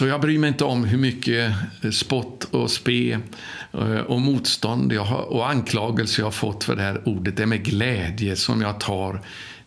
[0.00, 1.52] Så jag bryr mig inte om hur mycket
[1.82, 3.12] eh, spott och spe
[3.72, 7.36] eh, och motstånd jag har, och anklagelse jag har fått för det här ordet.
[7.36, 9.20] Det är med glädje som jag tar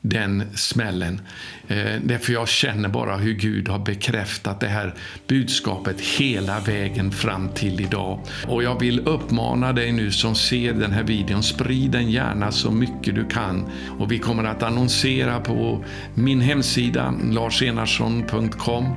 [0.06, 1.22] den smällen.
[1.68, 4.94] Eh, därför jag känner bara hur Gud har bekräftat det här
[5.28, 8.20] budskapet hela vägen fram till idag.
[8.48, 12.72] Och jag vill uppmana dig nu som ser den här videon, sprid den gärna så
[12.72, 13.72] mycket du kan.
[14.00, 18.96] Och vi kommer att annonsera på min hemsida, larsenarsson.com,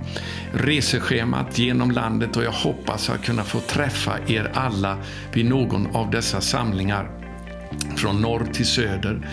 [0.52, 4.98] reseschemat genom landet och jag hoppas att kunna få träffa er alla
[5.32, 7.15] vid någon av dessa samlingar
[7.96, 9.28] från norr till söder.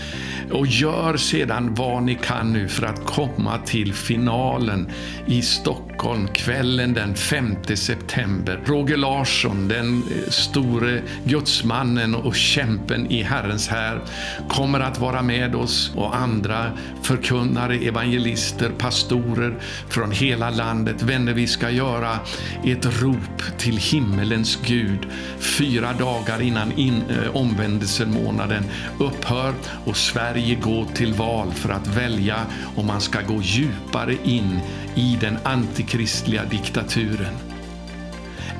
[0.51, 4.87] Och gör sedan vad ni kan nu för att komma till finalen
[5.25, 8.59] i Stockholm kvällen den 5 september.
[8.65, 14.01] Roger Larsson, den eh, store gudsmannen och kämpen i Herrens här,
[14.49, 19.55] kommer att vara med oss och andra förkunnare, evangelister, pastorer
[19.89, 21.01] från hela landet.
[21.01, 22.19] Vänner, vi ska göra
[22.65, 25.07] ett rop till himmelens Gud
[25.39, 28.32] fyra dagar innan in, eh, omvändelsemånaden
[28.99, 29.53] upphör
[29.85, 34.59] och Sverige går till val för att välja om man ska gå djupare in
[34.95, 37.33] i den antikristliga diktaturen.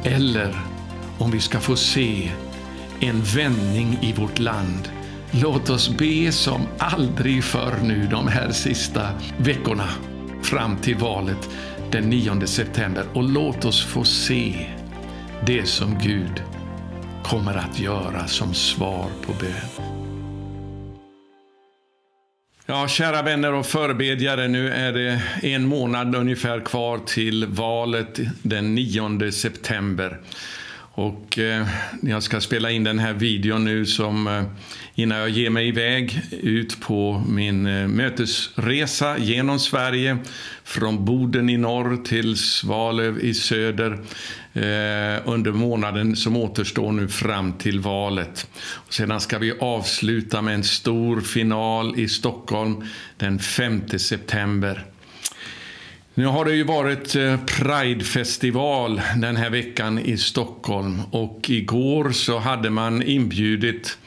[0.03, 0.55] Eller
[1.17, 2.31] om vi ska få se
[2.99, 4.89] en vändning i vårt land.
[5.31, 9.89] Låt oss be som aldrig förr nu de här sista veckorna
[10.43, 11.49] fram till valet
[11.91, 14.69] den 9 september och låt oss få se
[15.45, 16.43] det som Gud
[17.23, 19.93] kommer att göra som svar på bön.
[22.65, 28.75] Ja, kära vänner och förebedjare, nu är det en månad ungefär kvar till valet den
[28.75, 30.19] 9 september.
[30.95, 31.67] Och eh,
[32.02, 34.44] jag ska spela in den här videon nu som eh,
[34.95, 40.17] innan jag ger mig iväg ut på min eh, mötesresa genom Sverige
[40.64, 43.91] från Boden i norr till Svalöv i söder
[44.53, 48.47] eh, under månaden som återstår nu fram till valet.
[48.73, 52.83] Och sedan ska vi avsluta med en stor final i Stockholm
[53.17, 54.92] den 5 september.
[56.15, 62.39] Nu har det ju varit eh, Pridefestival den här veckan i Stockholm och igår så
[62.39, 63.97] hade man inbjudit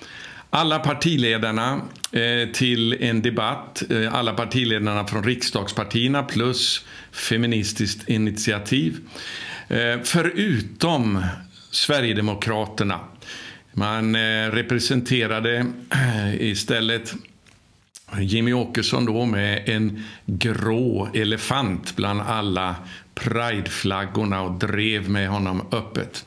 [0.51, 1.81] alla partiledarna
[2.13, 3.83] eh, till en debatt.
[3.91, 8.97] Eh, alla partiledarna från riksdagspartierna plus Feministiskt initiativ.
[10.05, 11.27] Förutom
[11.71, 13.01] Sverigedemokraterna.
[13.73, 14.17] Man
[14.51, 15.67] representerade
[16.39, 17.15] istället
[18.15, 22.75] Jimmy Åkesson då med en grå elefant bland alla
[23.15, 26.25] prideflaggorna och drev med honom öppet.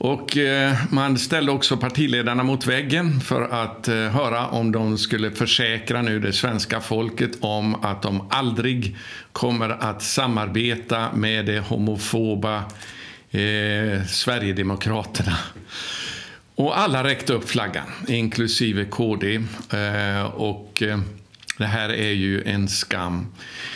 [0.00, 5.30] Och eh, man ställde också partiledarna mot väggen för att eh, höra om de skulle
[5.30, 8.96] försäkra nu det svenska folket om att de aldrig
[9.32, 12.56] kommer att samarbeta med det homofoba
[13.30, 15.38] eh, Sverigedemokraterna.
[16.58, 19.34] Och alla räckte upp flaggan, inklusive KD.
[19.70, 20.98] Eh, och eh,
[21.58, 23.26] det här är ju en skam.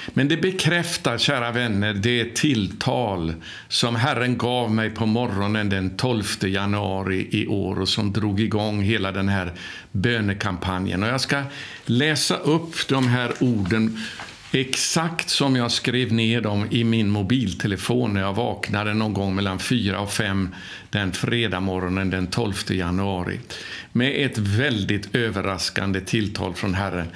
[0.09, 3.35] Men det bekräftar, kära vänner, det tilltal
[3.69, 8.83] som Herren gav mig på morgonen den 12 januari i år och som drog igång
[8.83, 9.53] hela den här
[9.93, 11.03] bönekampanjen.
[11.03, 11.43] Och jag ska
[11.87, 13.99] läsa upp de här orden
[14.55, 19.59] Exakt som jag skrev ner dem i min mobiltelefon när jag vaknade någon gång mellan
[19.59, 20.55] 4 och 5
[20.91, 23.41] den fredag morgonen den 12 januari.
[23.93, 27.07] Med ett väldigt överraskande tilltal från Herren.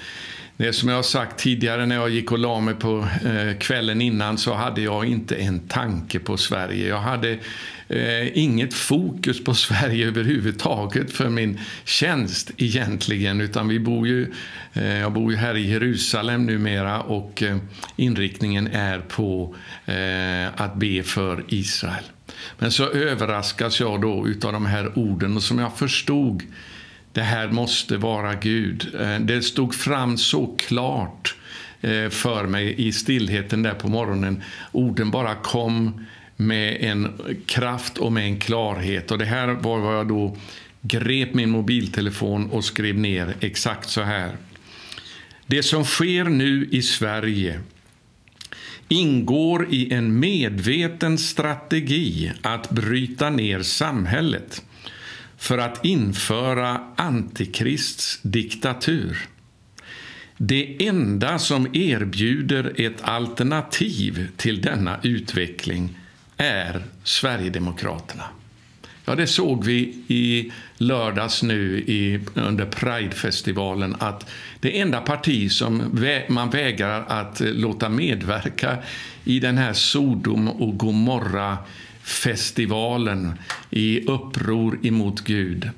[0.56, 4.00] Det som jag har sagt tidigare när jag gick och la mig på eh, kvällen
[4.00, 6.88] innan så hade jag inte en tanke på Sverige.
[6.88, 7.38] Jag hade
[7.88, 13.40] eh, inget fokus på Sverige överhuvudtaget för min tjänst egentligen.
[13.40, 14.32] Utan vi bor ju,
[14.72, 17.56] eh, jag bor ju här i Jerusalem numera och eh,
[17.96, 19.54] inriktningen är på
[19.86, 22.04] eh, att be för Israel.
[22.58, 26.42] Men så överraskas jag då utav de här orden och som jag förstod
[27.16, 28.94] det här måste vara Gud.
[29.00, 31.34] Eh, det stod fram så klart
[31.80, 34.42] eh, för mig i stillheten där på morgonen.
[34.72, 37.12] Orden bara kom med en
[37.46, 39.10] kraft och med en klarhet.
[39.10, 40.36] Och det här var vad jag då
[40.80, 44.36] grep min mobiltelefon och skrev ner exakt så här.
[45.46, 47.60] Det som sker nu i Sverige
[48.88, 54.62] ingår i en medveten strategi att bryta ner samhället
[55.36, 59.28] för att införa Antikrists diktatur.
[60.36, 65.98] Det enda som erbjuder ett alternativ till denna utveckling
[66.36, 68.24] är Sverigedemokraterna.
[69.04, 69.78] Ja, det såg vi
[70.08, 74.30] i lördags nu i, under Pridefestivalen att
[74.60, 78.78] det enda parti som vä man vägrar att låta medverka
[79.24, 83.38] i den här Sodom och Gomorra-festivalen
[83.70, 85.70] i uppror emot Gud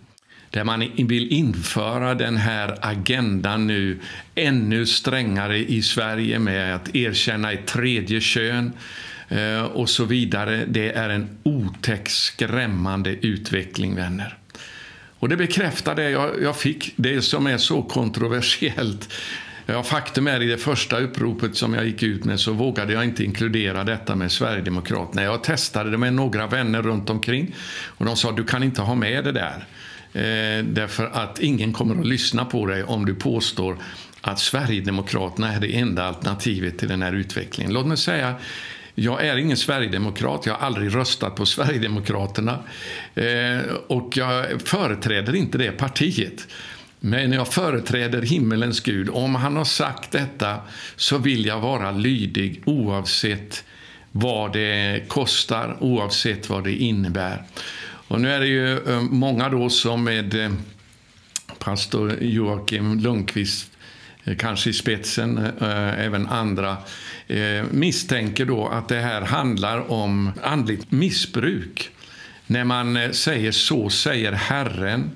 [0.51, 3.99] där man vill införa den här agendan nu
[4.35, 8.73] ännu strängare i Sverige med att erkänna ett tredje kön
[9.29, 10.65] Eh, och så vidare.
[10.69, 14.39] Det är en otäck, skrämmande utveckling, vänner.
[15.19, 19.13] Och det bekräftar det jag, jag fick, det som är så kontroversiellt.
[19.67, 23.05] Ja, faktum är i det första uppropet som jag gick ut med så vågade jag
[23.05, 25.23] inte inkludera detta med Sverigedemokraterna.
[25.23, 27.55] Jag testade det med några vänner runt omkring
[27.87, 29.67] och de sa du kan inte ha med det där.
[30.13, 33.77] Eh, därför att ingen kommer att lyssna på dig om du påstår
[34.21, 37.73] att Sverigedemokraterna är det enda alternativet till den här utvecklingen.
[37.73, 38.35] Låt mig säga
[38.99, 42.59] jag är ingen sverigedemokrat, jag har aldrig röstat på Sverigedemokraterna
[43.15, 46.49] eh, och jag företräder inte det partiet.
[47.01, 49.09] Men jag företräder himmelens Gud.
[49.09, 50.57] Om han har sagt detta
[50.97, 53.65] så vill jag vara lydig oavsett
[54.13, 57.43] vad det kostar, oavsett vad det innebär.
[58.09, 60.51] Och nu är det ju eh, många då som med eh,
[61.59, 63.71] pastor Joakim Lundqvist
[64.25, 65.39] eh, kanske i spetsen,
[65.99, 66.77] även andra,
[67.29, 71.91] Eh, misstänker då att det här handlar om andligt missbruk.
[72.47, 75.11] När man eh, säger så säger Herren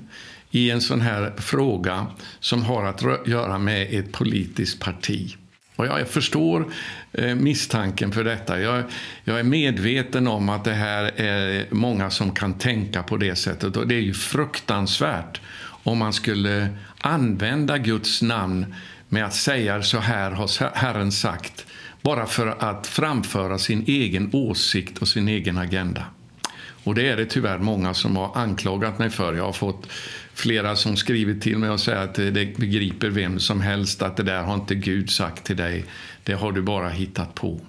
[0.50, 2.06] i en sån här fråga
[2.40, 5.36] som har att göra med ett politiskt parti.
[5.76, 6.72] Och jag förstår
[7.12, 8.60] eh, misstanken för detta.
[8.60, 8.84] Jag,
[9.24, 13.76] jag, är medveten om att det här är många som kan tänka på det sättet.
[13.76, 15.40] Och det är ju fruktansvärt
[15.84, 16.68] om man skulle
[16.98, 18.74] använda Guds namn
[19.08, 21.66] med att säga så här har Herren sagt
[22.02, 26.04] bara för att framföra sin egen åsikt och sin egen agenda.
[26.84, 29.34] Och det är det tyvärr många som har anklagat mig för.
[29.34, 29.86] Jag har fått
[30.34, 34.22] flera som skrivit till mig och säger att det begriper vem som helst att det
[34.22, 35.84] där har inte Gud sagt till dig.
[36.22, 37.60] Det har du bara hittat på.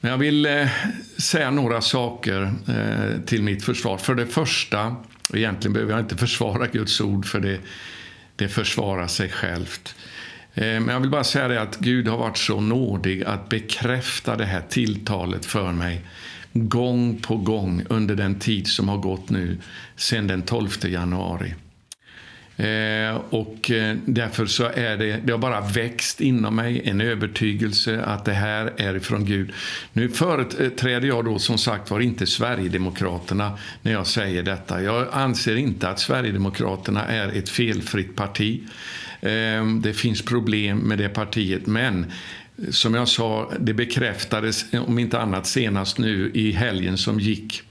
[0.00, 0.68] Men jag vill eh,
[1.18, 3.96] säga några saker eh, till mitt försvar.
[3.96, 4.96] För det första,
[5.28, 7.58] och egentligen behöver jag inte försvara Guds ord för det,
[8.36, 9.94] det försvarar sig självt.
[10.58, 14.36] Eh, men jag vill bara säga det att Gud har varit så nådig att bekräfta
[14.36, 16.00] det här tilltalet för mig
[16.52, 19.58] gång på gång under den tid som har gått nu
[19.96, 21.54] sedan den 12 januari.
[22.56, 28.02] Eh, och eh, därför så är det, det har bara växt inom mig en övertygelse
[28.02, 29.52] att det här är från Gud.
[29.92, 34.82] Nu företräder jag då som sagt var inte Sverigedemokraterna när jag säger detta.
[34.82, 38.60] Jag anser inte att Sverigedemokraterna är ett felfritt parti.
[39.20, 42.06] Ehm, det finns problem med det partiet, men
[42.70, 47.62] som jag sa, det bekräftades om inte annat senast nu i helgen som gick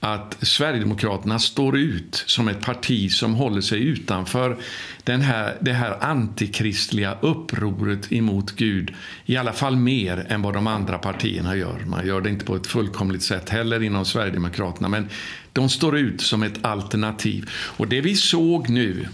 [0.00, 4.56] att Sverigedemokraterna står ut som ett parti som håller sig utanför
[5.04, 8.94] den här, det här antikristliga upproret emot Gud.
[9.26, 11.84] I alla fall mer än vad de andra partierna gör.
[11.86, 14.88] Man gör det inte på ett fullkomligt sätt heller inom Sverigedemokraterna.
[14.88, 15.08] Men
[15.52, 17.50] de står ut som ett alternativ.
[17.52, 19.08] Och det vi såg nu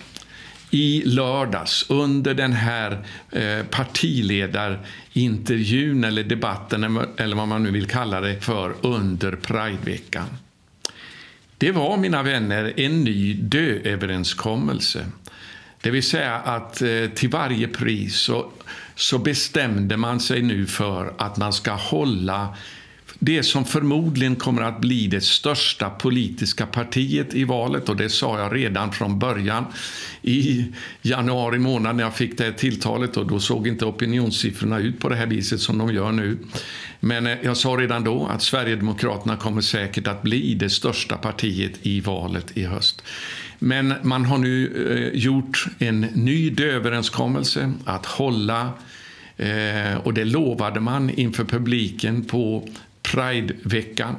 [0.75, 8.21] i lördags under den här eh, partiledarintervjun eller debatten eller vad man nu vill kalla
[8.21, 10.27] det för under Prideveckan.
[11.59, 15.07] Det var, mina vänner, en ny dööverenskommelse.
[15.81, 18.51] Det vill säga att eh, till varje pris så,
[18.95, 22.57] så bestämde man sig nu för att man ska hålla
[23.19, 28.39] det som förmodligen kommer att bli det största politiska partiet i valet och det sa
[28.39, 29.65] jag redan från början
[30.23, 30.67] i
[31.03, 35.09] januari månad när jag fick det här tilltalet och då såg inte opinionssiffrorna ut på
[35.09, 36.39] det här viset som de gör nu.
[37.01, 41.73] Men eh, jag sa redan då att Sverigedemokraterna kommer säkert att bli det största partiet
[41.83, 43.03] i valet i höst.
[43.59, 48.73] Men man har nu eh, gjort en ny överenskommelse att hålla
[49.37, 52.69] eh, och det lovade man inför publiken på
[53.15, 54.17] Prideveckan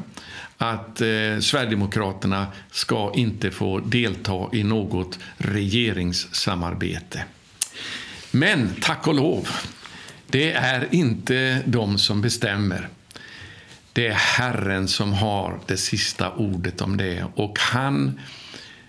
[0.58, 7.24] att eh, Sverigedemokraterna ska inte få delta i något regeringssamarbete.
[8.32, 9.50] Men tack och lov,
[10.28, 12.90] det är inte de som bestämmer.
[13.94, 17.26] Det är Herren som har det sista ordet om det.
[17.36, 18.20] Och han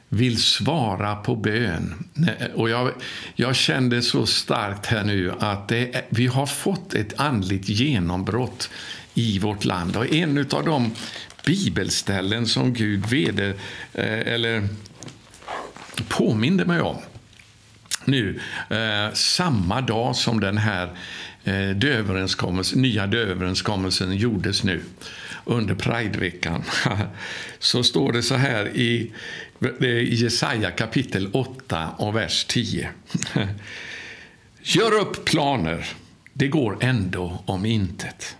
[0.09, 2.09] vill svara på bön.
[2.55, 2.93] Och jag,
[3.35, 8.71] jag kände så starkt här nu att det, vi har fått ett andligt genombrott
[9.17, 9.97] i vårt land.
[9.97, 10.91] Och en av de
[11.45, 13.55] bibelställen som Gud veder,
[13.93, 14.69] eh, eller
[16.09, 16.97] påminde mig om
[18.07, 20.91] nu, eh, samma dag som den här
[21.45, 21.77] eh,
[22.75, 24.83] nya dööverenskommelsen gjordes nu
[25.45, 26.65] under Prideveckan.
[27.59, 29.13] Så står det så här i
[29.81, 32.89] eh, Jesaja kapitel 8 och vers 10.
[34.63, 35.87] Gör upp planer,
[36.33, 38.37] det går ändå om intet.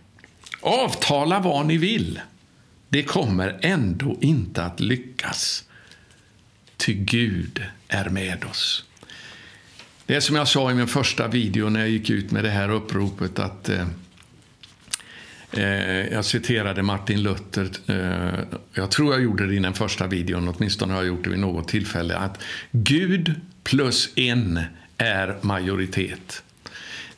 [0.67, 2.21] Avtala vad ni vill,
[2.89, 5.65] det kommer ändå inte att lyckas.
[6.77, 8.85] Ty Gud är med oss.
[10.07, 12.51] Det är som jag sa i min första video när jag gick ut med det
[12.51, 13.87] här uppropet att eh,
[15.53, 17.71] eh jag citerade Martin Luther.
[17.87, 21.31] Eh, jag tror jag gjorde det i den första videon, åtminstone har jag gjort det
[21.31, 22.17] vid något tillfälle.
[22.17, 24.61] Att Gud plus en
[24.99, 26.43] är majoritet.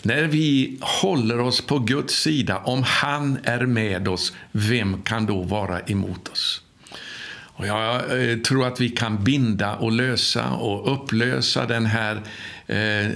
[0.02, 5.42] När vi håller oss på Guds sida, om han är med oss, vem kan då
[5.42, 6.62] vara emot oss?
[7.58, 7.94] Och jag
[8.30, 12.22] eh, tror att vi kan binda och lösa och upplösa den här
[12.66, 13.10] eh,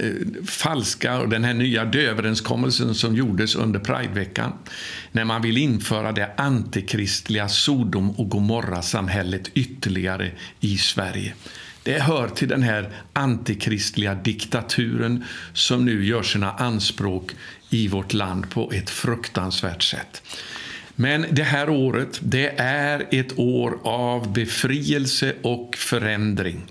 [0.45, 4.53] falska och den här nya överenskommelsen som gjordes under Prideveckan.
[5.11, 11.33] När man vill införa det antikristliga Sodom och Gomorra-samhället ytterligare i Sverige.
[11.83, 15.23] Det hör till den här antikristliga diktaturen
[15.53, 17.31] som nu gör sina anspråk
[17.69, 20.21] i vårt land på ett fruktansvärt sätt.
[20.95, 26.61] Men det här året, det är ett år av befrielse och förändring.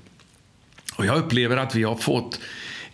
[0.96, 2.40] Och jag upplever att vi har fått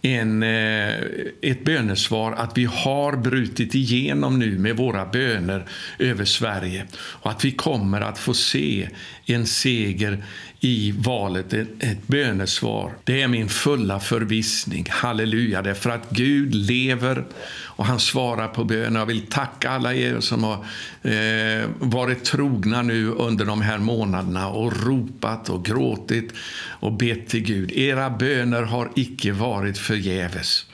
[0.03, 0.95] en, eh,
[1.43, 5.67] ett bönesvar att vi har brutit igenom nu med våra böner
[5.99, 8.89] över Sverige och att vi kommer att få se
[9.27, 10.25] en seger
[10.61, 12.93] i valet, ett, ett bönesvar.
[13.05, 14.87] Det är min fulla förvissning.
[14.91, 17.25] Halleluja, därför att Gud lever
[17.65, 18.95] och han svarar på bön.
[18.95, 20.65] Jag vill tacka alla er som har
[21.03, 26.33] eh, varit trogna nu under de här månaderna och ropat och gråtit
[26.69, 27.73] och bett till Gud.
[27.73, 30.67] Era böner har icke varit förgäves.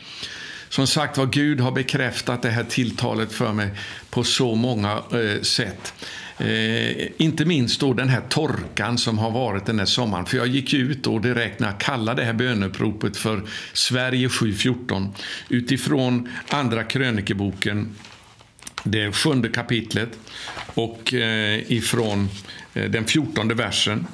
[0.69, 3.71] Som sagt var, Gud har bekräftat det här tilltalet för mig
[4.11, 5.95] på så många eh, sätt.
[6.39, 10.27] Eh, inte minst då den här torkan som har varit den här sommaren.
[10.27, 15.09] För jag gick ut då direkt när jag kallade det här böneuppropet för Sverige 7.14
[15.49, 17.95] utifrån Andra krönikeboken,
[18.85, 20.19] det sjunde kapitlet
[20.75, 22.29] och eh, ifrån
[22.75, 24.07] eh, den fjortonde versen.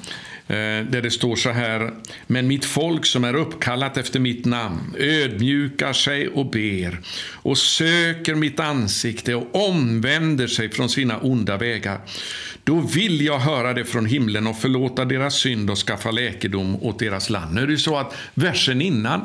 [0.51, 1.91] Eh, där det står så här.
[2.27, 6.99] Men mitt folk som är uppkallat efter mitt namn ödmjukar sig och ber
[7.33, 11.99] och söker mitt ansikte och omvänder sig från sina onda vägar.
[12.63, 16.99] Då vill jag höra det från himlen och förlåta deras synd och skaffa läkedom åt
[16.99, 17.55] deras land.
[17.55, 19.21] Nu är det så att versen innan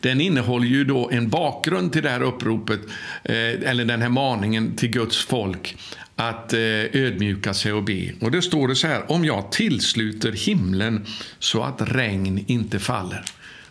[0.00, 2.80] den innehåller ju då en bakgrund till det här uppropet,
[3.24, 5.76] eh, eller den här maningen till Guds folk
[6.20, 6.60] att eh,
[6.92, 8.12] ödmjuka sig och be.
[8.20, 11.06] Och det står det så här, om jag tillsluter himlen
[11.38, 13.24] så att regn inte faller.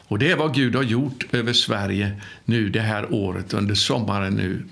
[0.08, 2.12] Och det är vad Gud har gjort över Sverige
[2.46, 4.64] nu det här året, under sommaren nu.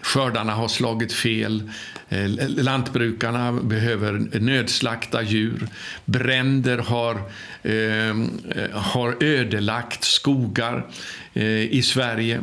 [0.00, 1.70] Skördarna har slagit fel,
[2.08, 5.68] eh, lantbrukarna behöver nödslakta djur,
[6.04, 7.14] bränder har,
[7.62, 10.86] eh, har ödelagt skogar
[11.34, 12.40] eh, i Sverige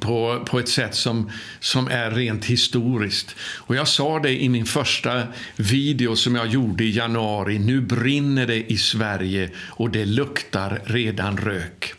[0.00, 3.36] på, på ett sätt som, som är rent historiskt.
[3.56, 5.22] Och jag sa det i min första
[5.56, 7.58] video som jag gjorde i januari.
[7.58, 11.94] Nu brinner det i Sverige och det luktar redan rök.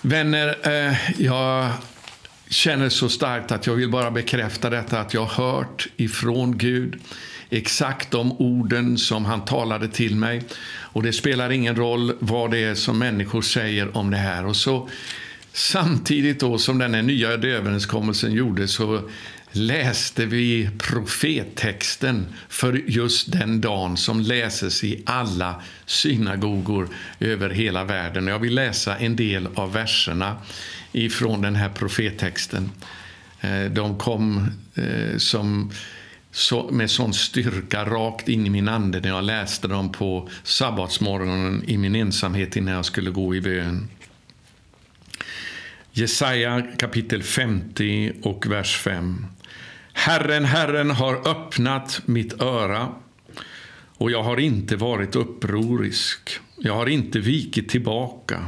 [0.00, 0.56] Vänner,
[0.88, 1.70] eh, jag
[2.48, 7.00] känner så starkt att jag vill bara bekräfta detta att jag har hört ifrån Gud
[7.52, 10.42] exakt de orden som han talade till mig.
[10.80, 14.46] Och det spelar ingen roll vad det är som människor säger om det här.
[14.46, 14.88] Och så
[15.52, 19.08] Samtidigt då som den här nya överenskommelsen gjordes så
[19.52, 26.88] läste vi profettexten för just den dagen som läses i alla synagogor
[27.20, 28.26] över hela världen.
[28.26, 30.36] Jag vill läsa en del av verserna
[30.92, 32.70] ifrån den här profettexten.
[33.40, 35.70] Eh, de kom eh, som
[36.70, 41.78] med sån styrka rakt in i min ande när jag läste dem på sabbatsmorgonen i
[41.78, 43.88] min ensamhet innan jag skulle gå i bön.
[45.94, 49.26] Jesaja kapitel 50 och vers 5.
[49.92, 52.88] Herren, Herren har öppnat mitt öra
[53.96, 56.30] och jag har inte varit upprorisk.
[56.56, 58.46] Jag har inte vikit tillbaka.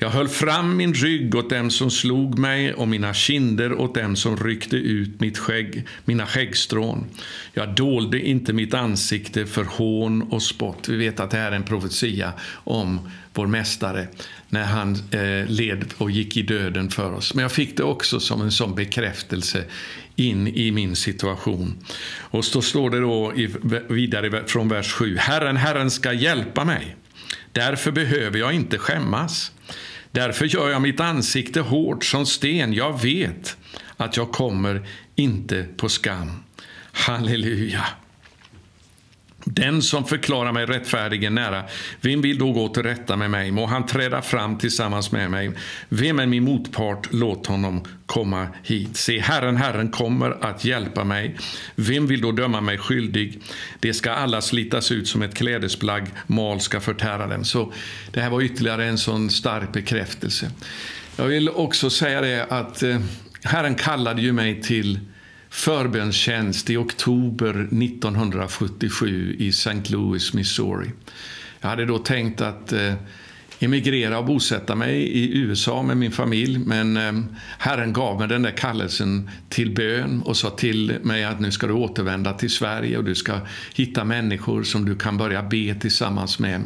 [0.00, 4.16] Jag höll fram min rygg åt dem som slog mig och mina kinder åt dem
[4.16, 7.04] som ryckte ut mitt skägg, mina skäggstrån.
[7.52, 10.88] Jag dolde inte mitt ansikte för hån och spott.
[10.88, 14.08] Vi vet att det här är en profetia om vår mästare
[14.48, 17.34] när han eh, led och gick i döden för oss.
[17.34, 19.64] Men jag fick det också som en sån bekräftelse
[20.16, 21.74] in i min situation.
[22.18, 23.32] Och så står det då
[23.88, 25.16] vidare från vers 7.
[25.16, 26.96] Herren, Herren ska hjälpa mig.
[27.52, 29.52] Därför behöver jag inte skämmas.
[30.10, 32.72] Därför gör jag mitt ansikte hårt som sten.
[32.72, 33.56] Jag vet
[33.96, 36.44] att jag kommer inte på skam.
[36.92, 37.84] Halleluja.
[39.52, 41.64] Den som förklarar mig rättfärdig är nära.
[42.00, 43.50] Vem vill då gå till rätta med mig?
[43.50, 45.50] Må han träda fram tillsammans med mig.
[45.88, 47.08] Vem är min motpart?
[47.10, 48.96] Låt honom komma hit.
[48.96, 51.36] Se, Herren, Herren kommer att hjälpa mig.
[51.74, 53.40] Vem vill då döma mig skyldig?
[53.80, 57.44] Det ska alla slitas ut som ett klädesplagg, mal ska förtära dem.
[57.44, 57.72] Så
[58.12, 60.50] det här var ytterligare en sån stark bekräftelse.
[61.16, 62.98] Jag vill också säga det att eh,
[63.42, 65.00] Herren kallade ju mig till
[65.50, 69.82] förbönstjänst i oktober 1977 i St.
[69.88, 70.90] Louis, Missouri.
[71.60, 72.94] Jag hade då tänkt att eh,
[73.60, 77.12] emigrera och bosätta mig i USA med min familj men eh,
[77.58, 81.66] Herren gav mig den där kallelsen till bön och sa till mig att nu ska
[81.66, 83.40] du återvända till Sverige och du ska
[83.74, 86.62] hitta människor som du kan börja be tillsammans med.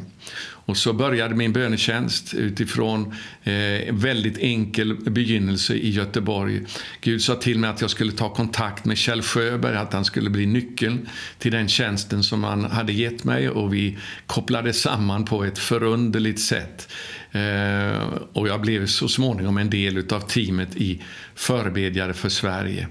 [0.64, 6.60] Och så började min bönetjänst utifrån eh, väldigt enkel begynnelse i Göteborg.
[7.00, 10.30] Gud sa till mig att jag skulle ta kontakt med Kjell Sjöberg, att han skulle
[10.30, 15.44] bli nyckeln till den tjänsten som han hade gett mig och vi kopplade samman på
[15.44, 16.88] ett förunderligt sätt.
[17.32, 18.02] Eh,
[18.32, 21.02] och jag blev så småningom en del av teamet i
[21.34, 22.88] Förebedjare för Sverige.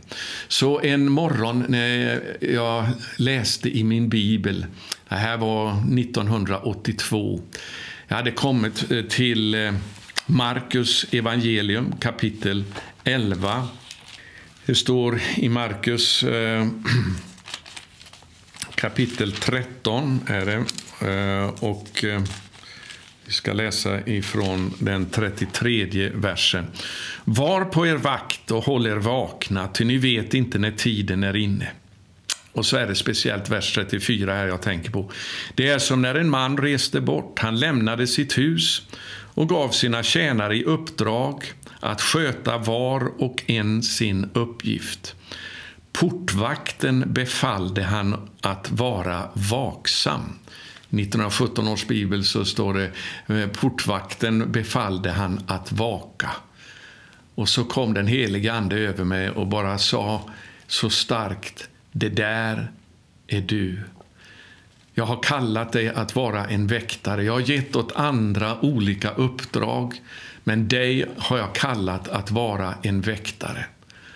[0.47, 2.85] Så en morgon när jag
[3.17, 4.65] läste i min bibel,
[5.11, 7.41] det här var 1982,
[8.07, 9.73] jag hade kommit eh, till eh,
[10.25, 12.63] Markus evangelium kapitel
[13.03, 13.67] 11.
[14.65, 16.67] Det står i Markus eh,
[18.75, 20.63] kapitel 13 är det.
[21.59, 22.05] Och
[23.25, 26.67] vi ska läsa ifrån den 33 versen.
[27.23, 31.35] Var på er vakt och håll er vakna, ty ni vet inte när tiden är
[31.35, 31.67] inne.
[32.53, 35.11] Och så är det speciellt vers 34 här jag tänker på.
[35.55, 37.39] Det är som när en man reste bort.
[37.39, 38.81] Han lämnade sitt hus
[39.33, 45.15] och gav sina tjänare i uppdrag att sköta var och en sin uppgift.
[45.93, 50.21] Portvakten befallde han att vara vaksam.
[50.89, 52.91] 1917 års bibel så står det
[53.35, 56.29] eh, portvakten befallde han att vaka.
[57.35, 60.29] Och så kom den helige ande över mig och bara sa
[60.67, 62.71] så starkt, det där
[63.27, 63.79] är du.
[64.93, 67.23] Jag har kallat dig att vara en väktare.
[67.23, 70.01] Jag har gett åt andra olika uppdrag,
[70.43, 73.65] men dig har jag kallat att vara en väktare.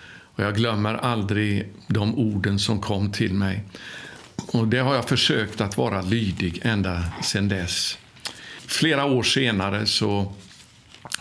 [0.08, 3.64] Och jag glömmer aldrig de orden som kom till mig.
[4.36, 7.98] Och det har jag försökt att vara lydig ända sedan dess.
[8.66, 10.32] Flera år senare, så,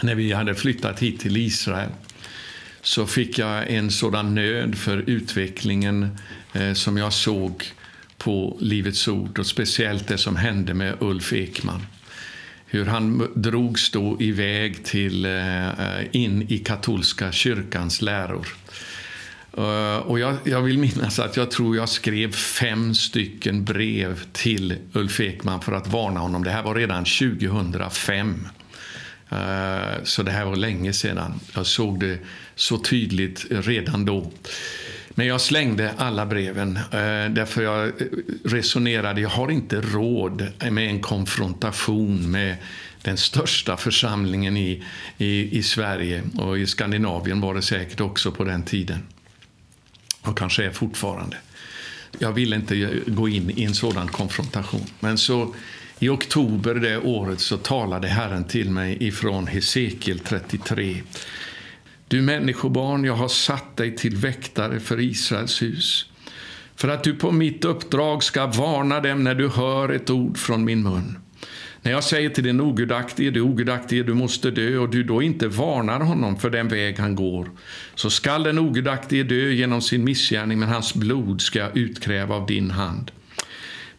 [0.03, 1.89] när vi hade flyttat hit till Israel,
[2.81, 6.17] så fick jag en sådan nöd för utvecklingen
[6.55, 7.63] Eh, som jag såg
[8.17, 11.85] på Livets Ord och speciellt det som hände med Ulf Ekman.
[12.65, 18.47] Hur han drogs då iväg till, eh, eh, in i katolska kyrkans läror.
[19.57, 24.75] Uh, och jag, jag, vill minnas att jag tror jag skrev fem stycken brev till
[24.93, 26.43] Ulf Ekman för att varna honom.
[26.43, 28.47] Det här var redan 2005.
[29.31, 31.39] Uh, så det här var länge sedan.
[31.53, 32.17] Jag såg det
[32.55, 34.31] så tydligt redan då.
[35.15, 37.91] Men jag slängde alla breven eh, därför jag eh,
[38.43, 42.55] resonerade, jag har inte råd med en konfrontation med
[43.01, 44.83] den största församlingen i,
[45.17, 48.99] i, i Sverige och i Skandinavien var det säkert också på den tiden
[50.21, 51.37] och kanske är fortfarande.
[52.19, 54.85] Jag ville inte eh, gå in i en sådan konfrontation.
[54.99, 55.55] Men så
[55.99, 61.01] i oktober det året så talade Herren till mig ifrån Hesekiel 33.
[62.15, 66.05] Du människobarn, jag har satt dig till väktare för Israels hus
[66.75, 70.65] för att du på mitt uppdrag ska varna dem när du hör ett ord från
[70.65, 71.17] min mun.
[71.81, 75.47] När jag säger till den ogudaktige, du ogudaktige, du måste dö och du då inte
[75.47, 77.49] varnar honom för den väg han går,
[77.95, 82.45] så skall den ogudaktige dö genom sin missgärning, men hans blod ska jag utkräva av
[82.45, 83.11] din hand.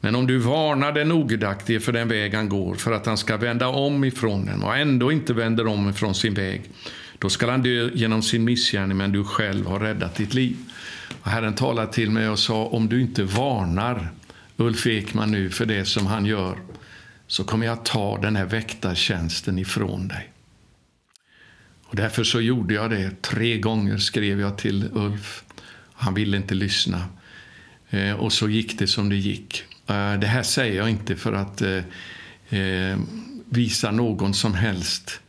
[0.01, 3.37] Men om du varnar den ogudaktige för den väg han går, för att han ska
[3.37, 6.63] vända om ifrån den och ändå inte vänder om ifrån sin väg,
[7.19, 10.57] då skall han dö genom sin missgärning, men du själv har räddat ditt liv.
[11.23, 14.09] Och Herren talade till mig och sa, om du inte varnar
[14.57, 16.59] Ulf Ekman nu för det som han gör,
[17.27, 20.33] så kommer jag ta den här väktartjänsten ifrån dig.
[21.85, 23.23] Och därför så gjorde jag det.
[23.23, 25.45] Tre gånger skrev jag till Ulf.
[25.93, 27.05] Han ville inte lyssna.
[27.91, 29.65] Eh, och så gick det som det gick.
[29.87, 31.85] Eh, det här säger jag inte för att eh,
[32.61, 32.99] eh
[33.51, 35.21] visa någon som helst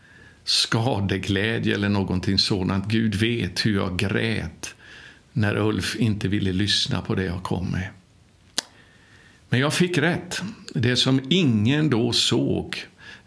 [0.48, 2.88] skadeglädje eller någonting sådant.
[2.88, 4.76] Gud vet hur jag grät
[5.34, 7.90] när Ulf inte ville lyssna på det jag kom med.
[9.50, 10.42] Men jag fick rätt.
[10.74, 12.78] Det som ingen då såg.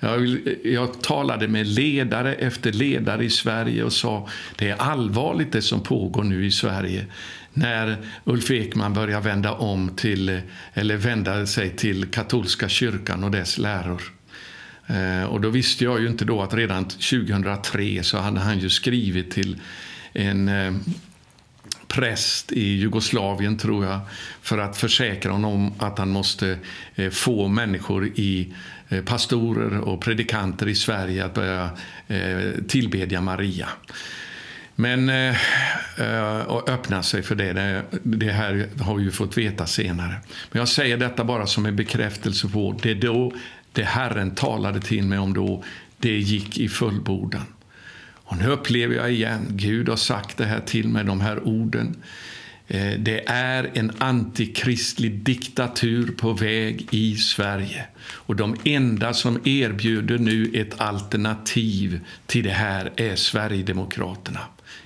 [0.00, 5.62] Jag, jag, talade med ledare efter ledare i Sverige och sa det är allvarligt det
[5.62, 7.06] som pågår nu i Sverige.
[7.52, 10.40] när Ulf Ekman börjar vända om till,
[10.74, 14.19] eller vända sig till katolska kyrkan och dess läror.
[14.90, 18.70] Eh, och då visste jag ju inte då att redan 2003 så hade han ju
[18.70, 19.61] skrivit till
[20.12, 20.72] en eh,
[21.88, 24.00] präst i Jugoslavien, tror jag,
[24.42, 26.59] för att försäkra honom att han måste
[26.94, 28.55] eh, få människor i
[29.05, 31.70] pastorer och predikanter i Sverige att börja
[32.68, 33.68] tillbedja Maria.
[34.74, 35.11] Men
[36.46, 40.14] och öppna sig för det, det, det här har vi ju fått veta senare.
[40.50, 43.33] Men jag säger detta bara som en bekräftelse på det då
[43.72, 45.64] det Herren talade till mig om då,
[45.98, 47.44] det gick i fullbordan.
[48.30, 51.96] Och nu upplever jag igen, Gud har sagt det här till mig, de här orden.
[52.68, 57.87] Eh, det är en antikristlig diktatur på väg i Sverige.
[58.02, 64.40] Och de enda som erbjuder nu ett alternativ till det här är Sverigedemokraterna.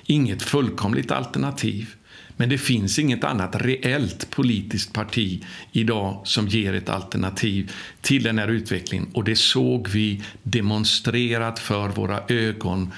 [0.07, 1.95] Inget fullkomligt alternativ.
[2.37, 8.39] Men det finns inget annat reellt politiskt parti idag som ger ett alternativ till den
[8.39, 9.09] här utvecklingen.
[9.13, 12.93] Och det såg vi demonstrerat för våra ögon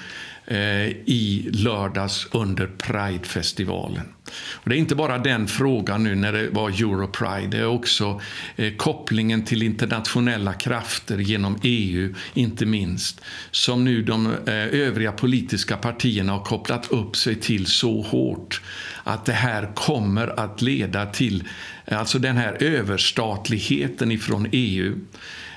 [0.49, 4.05] Eh, i lördags under Pridefestivalen.
[4.53, 8.21] Och det är inte bara den frågan nu när det var Europride, det är också
[8.55, 15.77] eh, kopplingen till internationella krafter genom EU, inte minst, som nu de eh, övriga politiska
[15.77, 18.61] partierna har kopplat upp sig till så hårt
[19.03, 21.43] att det här kommer att leda till,
[21.85, 24.95] alltså den här överstatligheten ifrån EU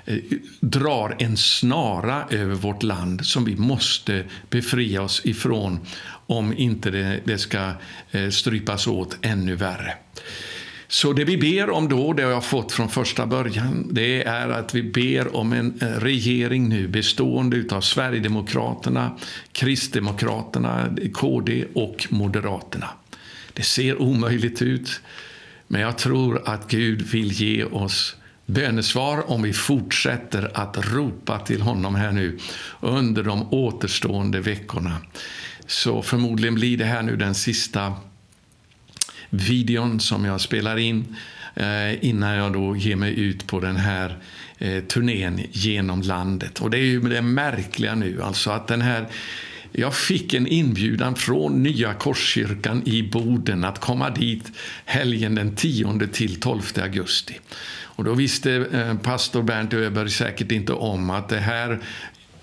[0.04, 0.18] Eh,
[0.60, 5.78] drar en snara över vårt land som vi måste befria oss ifrån
[6.26, 7.72] om inte det, det ska
[8.10, 9.94] eh, strypas åt ännu värre.
[10.88, 14.48] Så det vi ber om då, det har jag fått från första början, det är
[14.48, 19.16] att vi ber om en eh, regering nu bestående av Sverigedemokraterna,
[19.52, 22.88] Kristdemokraterna, KD och Moderaterna.
[23.52, 25.00] Det ser omöjligt ut,
[25.66, 28.16] men jag tror att Gud vill ge oss
[28.52, 32.38] bönesvar om vi fortsätter att ropa till honom här nu
[32.80, 34.96] under de återstående veckorna.
[35.66, 37.94] Så förmodligen blir det här nu den sista
[39.30, 41.16] videon som jag spelar in
[41.54, 44.18] eh, innan jag då ger mig ut på den här
[44.58, 46.60] eh, turnén genom landet.
[46.60, 49.06] Och det är ju det märkliga nu, alltså att den här
[49.72, 54.52] jag fick en inbjudan från Nya Korskyrkan i Boden att komma dit
[54.84, 57.40] helgen den 10 till 12 augusti.
[57.82, 61.80] Och då visste eh, pastor Bernt Öberg säkert inte om att det här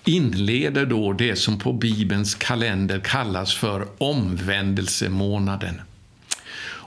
[0.05, 5.81] inleder då det som på Bibelns kalender kallas för omvändelsemånaden.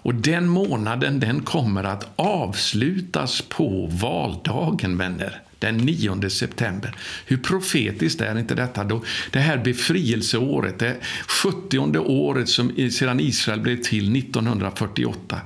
[0.03, 6.95] Och den månaden den kommer att avslutas på valdagen, vänner den 9 september.
[7.27, 8.85] Hur profetiskt är inte detta?
[8.85, 9.05] Då?
[9.31, 10.97] Det här befrielseåret, det
[11.27, 15.41] 70 året som, sedan Israel blev till 1948,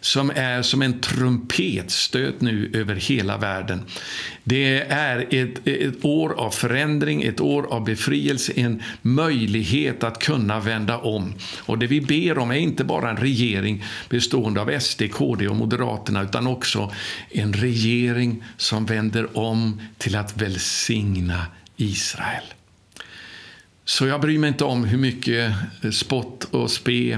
[0.00, 3.82] som är som en trumpetstöt nu över hela världen.
[4.44, 10.60] Det är ett, ett år av förändring, ett år av befrielse, en möjlighet att kunna
[10.60, 11.34] vända om.
[11.58, 15.56] Och det vi ber om är inte bara en regering bestående av SD, KD och
[15.56, 16.92] Moderaterna, utan också
[17.30, 19.55] en regering som vänder om
[19.98, 22.44] till att välsigna Israel.
[23.88, 27.12] Så jag bryr mig inte om hur mycket eh, spott och spe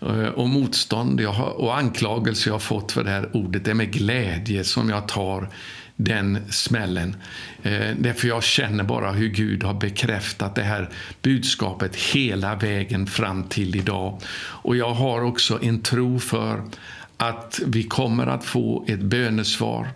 [0.00, 3.64] eh, och motstånd jag har, och anklagelse jag har fått för det här ordet.
[3.64, 5.48] Det är med glädje som jag tar
[5.96, 7.16] den smällen.
[7.62, 10.90] Eh, därför jag känner bara hur Gud har bekräftat det här
[11.22, 14.20] budskapet hela vägen fram till idag.
[14.36, 16.62] Och jag har också en tro för
[17.16, 19.88] att vi kommer att få ett bönesvar.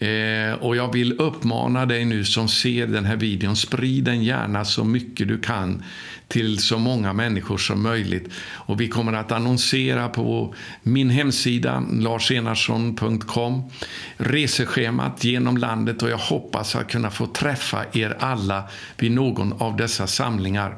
[0.00, 4.64] Eh, och jag vill uppmana dig nu som ser den här videon, sprid den gärna
[4.64, 5.82] så mycket du kan
[6.28, 8.32] till så många människor som möjligt.
[8.52, 13.70] Och vi kommer att annonsera på min hemsida, larsenarsson.com,
[14.16, 18.64] reseschemat genom landet och jag hoppas att kunna få träffa er alla
[18.98, 20.76] vid någon av dessa samlingar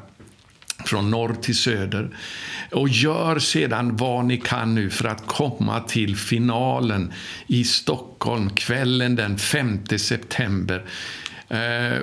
[0.85, 2.17] från norr till söder.
[2.71, 7.13] Och gör sedan vad ni kan nu för att komma till finalen
[7.47, 10.83] i Stockholm kvällen den 5 september.
[11.53, 12.01] Eh,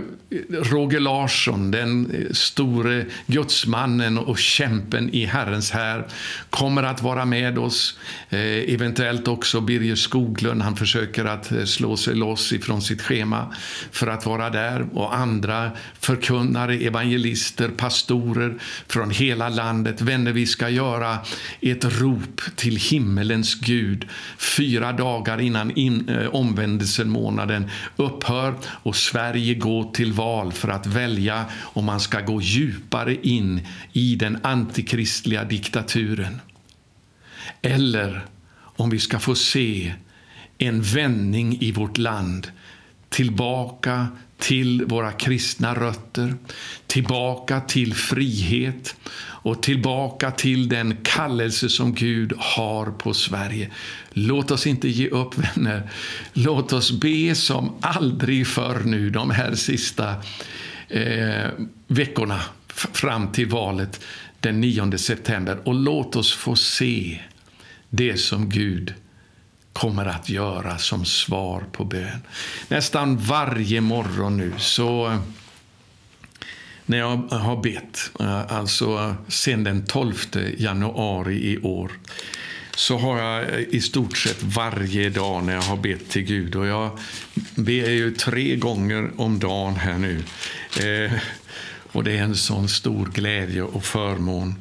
[0.51, 6.07] Roger Larsson, den eh, store gudsmannen och kämpen i Herrens här,
[6.51, 7.99] kommer att vara med oss.
[8.29, 8.41] Eh,
[8.75, 10.63] eventuellt också Birger Skoglund.
[10.63, 13.55] Han försöker att eh, slå sig loss ifrån sitt schema
[13.91, 14.87] för att vara där.
[14.93, 18.55] Och andra förkunnare, evangelister, pastorer
[18.87, 20.01] från hela landet.
[20.01, 21.19] Vänner, vi ska göra
[21.61, 24.09] ett rop till himmelens Gud
[24.39, 30.87] fyra dagar innan in, eh, omvändelsemånaden upphör och Sverige Sverige gå till val för att
[30.87, 36.41] välja om man ska gå djupare in i den antikristliga diktaturen.
[37.63, 38.27] eller
[38.77, 39.95] om vi ska få se
[40.59, 42.51] en vändning i vårt land
[43.09, 44.09] tillbaka
[44.41, 46.35] till våra kristna rötter,
[46.87, 48.97] tillbaka till frihet
[49.43, 53.71] och tillbaka till den kallelse som Gud har på Sverige.
[54.11, 55.91] Låt oss inte ge upp, vänner.
[56.33, 60.15] Låt oss be som aldrig förr nu de här sista
[60.89, 61.49] eh,
[61.87, 64.01] veckorna fram till valet
[64.41, 67.21] den 9 september och låt oss få se
[67.91, 68.95] det som Gud
[69.73, 72.21] kommer att göra som svar på bön.
[72.69, 75.19] Nästan varje morgon nu så eh,
[76.91, 80.15] när jag har bett, eh, alltså sen den 12
[80.59, 81.91] januari i år,
[82.77, 86.57] så har jag eh, i stort sett varje dag när jag har bett till Gud,
[86.57, 86.99] och jag
[87.55, 90.23] ber ju tre gånger om dagen här nu,
[90.81, 91.13] eh,
[91.93, 94.55] och det är en sån stor glädje och förmån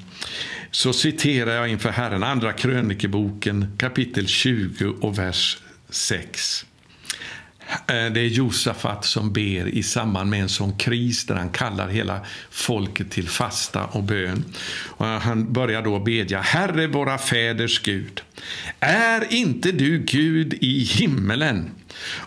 [0.71, 5.58] så citerar jag inför Herren Andra krönikeboken kapitel 20 och vers
[5.89, 6.65] 6.
[7.69, 11.88] Eh, det är Josafat som ber i samband med en sån kris där han kallar
[11.88, 14.43] hela folket till fasta och bön.
[14.88, 18.21] Och han börjar då bedja, Herre våra fäders Gud,
[18.79, 21.71] är inte du Gud i himmelen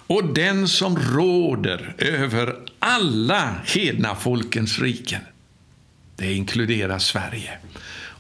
[0.07, 5.21] och den som råder över alla hedna folkens riken?
[6.17, 7.59] Det inkluderar Sverige.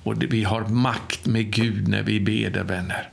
[0.02, 3.08] Och vi har makt med Gud när vi ber, vänner.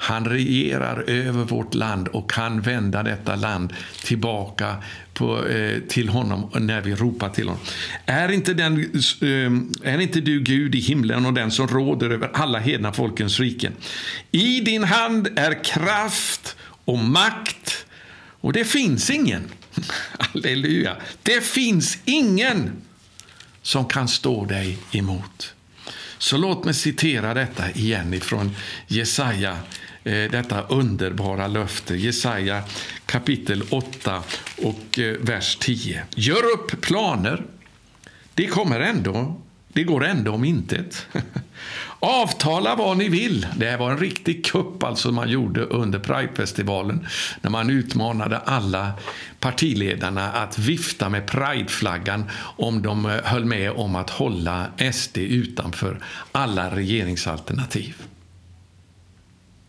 [0.00, 3.72] Han regerar över vårt land och kan vända detta land
[4.04, 4.76] tillbaka
[5.14, 7.62] på, eh, till honom när vi ropar till honom.
[8.06, 8.80] Är inte, den,
[9.20, 13.40] eh, är inte du Gud i himlen och den som råder över alla hedna folkens
[13.40, 13.72] riken?
[14.30, 17.86] I din hand är kraft och makt
[18.40, 19.42] och det finns ingen,
[20.18, 22.72] halleluja, det finns ingen
[23.62, 25.54] som kan stå dig emot.
[26.18, 29.58] Så låt mig citera detta igen ifrån Jesaja,
[30.04, 31.96] eh, detta underbara löfte.
[31.96, 32.62] Jesaja
[33.06, 34.22] kapitel 8
[34.62, 36.02] och eh, vers 10.
[36.14, 37.44] Gör upp planer.
[38.34, 39.40] Det kommer ändå,
[39.72, 41.06] det går ändå om intet.
[42.00, 43.46] Avtala vad ni vill.
[43.56, 47.06] Det här var en riktig kupp alltså man gjorde under Pridefestivalen
[47.40, 48.92] när man utmanade alla
[49.40, 56.00] partiledarna att vifta med prideflaggan om de eh, höll med om att hålla SD utanför
[56.32, 57.94] alla regeringsalternativ.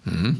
[0.07, 0.35] Mm.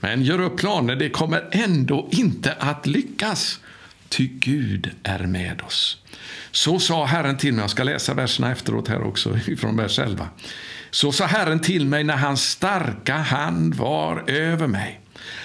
[0.00, 3.60] Men gör upp planer, det kommer ändå inte att lyckas.
[4.08, 6.02] Ty Gud är med oss.
[6.50, 10.28] Så sa Herren till mig, jag ska läsa verserna efteråt här också, från vers 11.
[10.94, 15.00] Så sa Herren till mig när hans starka hand var över mig.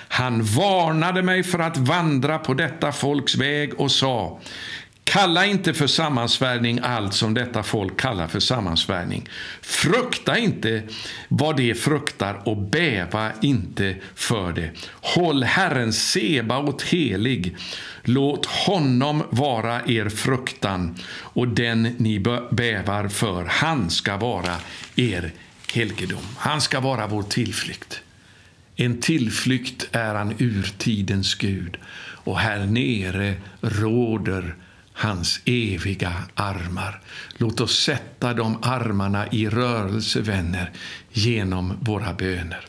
[0.08, 4.40] Han varnade mig för att vandra på detta folks väg och sa
[5.10, 9.30] Kalla inte för sammansvärjning allt som detta folk kallar för sammansvärjning.
[9.62, 10.84] Frukta inte
[11.28, 14.72] vad det fruktar och bäva inte för det.
[14.91, 17.56] Håll Herren Sebaot helig.
[18.04, 22.19] Låt honom vara er fruktan och den ni
[22.52, 23.45] bävar för.
[23.45, 24.56] Han ska vara
[24.95, 25.32] er
[25.74, 26.24] helgedom.
[26.38, 28.02] Han ska vara vår tillflykt.
[28.76, 31.78] En tillflykt är han urtidens Gud
[32.24, 34.56] och här nere råder
[35.00, 37.02] hans eviga armar.
[37.38, 40.72] Låt oss sätta de armarna i rörelse, vänner,
[41.12, 42.66] genom våra böner.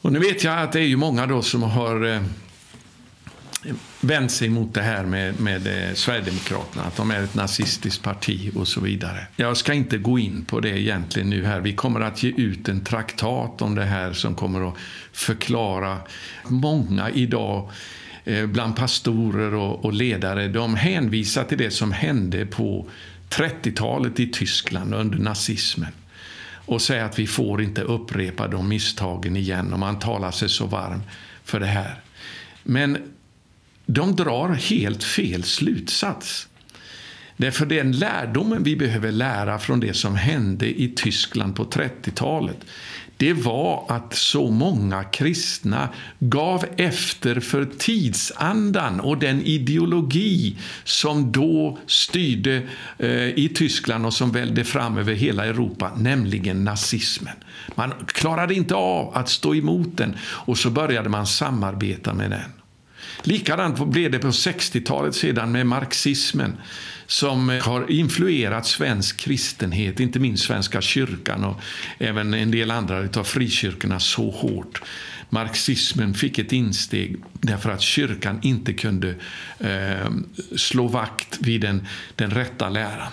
[0.00, 2.22] Och nu vet jag att det är ju många då som har eh,
[4.00, 8.52] vänt sig mot det här med, med eh, Sverigedemokraterna, att de är ett nazistiskt parti
[8.56, 9.26] och så vidare.
[9.36, 11.60] Jag ska inte gå in på det egentligen nu här.
[11.60, 14.74] Vi kommer att ge ut en traktat om det här som kommer att
[15.12, 15.98] förklara.
[16.48, 17.70] Många idag
[18.24, 22.86] Eh, bland pastorer och, och ledare, de hänvisar till det som hände på
[23.30, 25.92] 30-talet i Tyskland under nazismen
[26.66, 30.66] och säger att vi får inte upprepa de misstagen igen och man talar sig så
[30.66, 31.02] varm
[31.44, 32.00] för det här.
[32.62, 32.98] Men
[33.86, 36.48] de drar helt fel slutsats.
[37.36, 42.58] Därför den lärdomen vi behöver lära från det som hände i Tyskland på 30-talet
[43.24, 51.78] det var att så många kristna gav efter för tidsandan och den ideologi som då
[51.86, 52.62] styrde
[52.98, 57.34] eh, i Tyskland och som välde fram över hela Europa, nämligen nazismen.
[57.74, 62.50] Man klarade inte av att stå emot den och så började man samarbeta med den.
[63.22, 66.56] Likadant blev det på 60-talet sedan med marxismen
[67.06, 71.60] som eh, har influerat svensk kristenhet, inte minst Svenska kyrkan och
[71.98, 74.82] även en del andra av frikyrkorna så hårt.
[75.30, 79.14] Marxismen fick ett insteg därför att kyrkan inte kunde
[79.58, 80.10] eh,
[80.56, 83.12] slå vakt vid den, den rätta läran.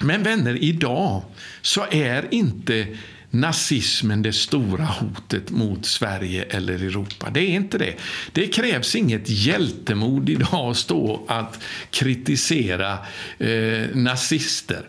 [0.00, 1.22] Men vänner, idag
[1.62, 2.86] så är inte
[3.30, 7.30] nazismen det stora hotet mot Sverige eller Europa.
[7.30, 7.94] Det är inte det.
[8.32, 12.98] Det krävs inget hjältemod idag att stå att kritisera
[13.38, 14.82] eh, nazister.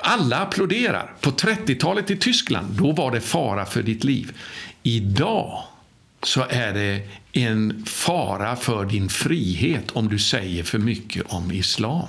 [0.00, 1.14] Alla applåderar.
[1.20, 4.32] På 30-talet i Tyskland, då var det fara för ditt liv.
[4.82, 5.64] Idag
[6.22, 12.08] så är det en fara för din frihet om du säger för mycket om islam.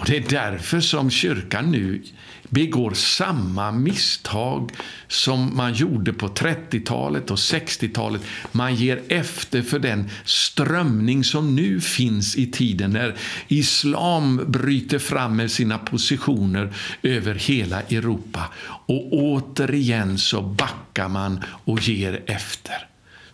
[0.00, 2.02] Och Det är därför som kyrkan nu
[2.48, 4.72] begår samma misstag
[5.08, 8.22] som man gjorde på 30-talet och 60-talet.
[8.52, 13.16] Man ger efter för den strömning som nu finns i tiden när
[13.48, 18.52] islam bryter fram med sina positioner över hela Europa.
[18.86, 22.86] Och återigen så backar man och ger efter.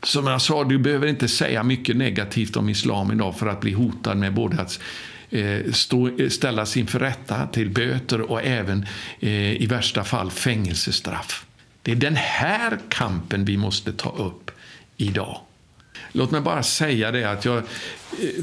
[0.03, 3.73] Som jag sa, du behöver inte säga mycket negativt om islam idag för att bli
[3.73, 4.81] hotad med både att
[5.31, 8.87] Eh, stå, eh, ställas inför rätta till böter och även
[9.21, 11.47] eh, i värsta fall fängelsestraff.
[11.83, 14.51] Det är den här kampen vi måste ta upp
[14.97, 15.41] idag.
[16.13, 17.63] Låt mig bara säga det att jag